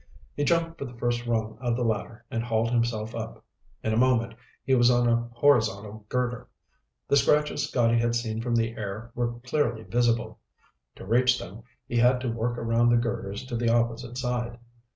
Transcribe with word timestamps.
He 0.33 0.43
jumped 0.43 0.79
for 0.79 0.85
the 0.85 0.97
first 0.97 1.27
rung 1.27 1.59
of 1.61 1.75
the 1.75 1.83
ladder 1.83 2.25
and 2.31 2.41
hauled 2.41 2.71
himself 2.71 3.13
up. 3.13 3.45
In 3.83 3.93
a 3.93 3.97
moment 3.97 4.33
he 4.63 4.73
was 4.73 4.89
on 4.89 5.05
the 5.05 5.29
horizontal 5.33 6.07
girder. 6.09 6.47
The 7.07 7.15
scratches 7.17 7.67
Scotty 7.69 7.99
had 7.99 8.15
seen 8.15 8.41
from 8.41 8.55
the 8.55 8.75
air 8.75 9.11
were 9.13 9.33
clearly 9.41 9.83
visible. 9.83 10.39
To 10.95 11.05
reach 11.05 11.37
them, 11.37 11.61
he 11.85 11.97
had 11.97 12.19
to 12.21 12.31
work 12.31 12.57
around 12.57 12.89
the 12.89 12.97
girders 12.97 13.45
to 13.45 13.55
the 13.55 13.69
opposite 13.69 14.17
side. 14.17 14.57